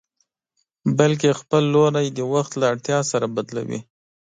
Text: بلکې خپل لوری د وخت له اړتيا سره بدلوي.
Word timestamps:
بلکې 0.97 1.37
خپل 1.39 1.63
لوری 1.73 2.07
د 2.17 2.19
وخت 2.33 2.51
له 2.59 2.65
اړتيا 2.71 2.99
سره 3.11 3.25
بدلوي. 3.35 3.79